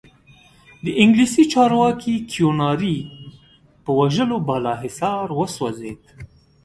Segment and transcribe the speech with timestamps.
[0.83, 2.97] د انګلیسي چارواکي کیوناري
[3.83, 6.03] په وژلو بالاحصار وسوځېد.